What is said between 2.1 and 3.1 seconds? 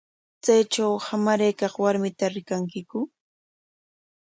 rikankiku?